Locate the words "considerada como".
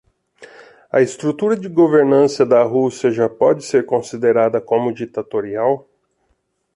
3.85-4.91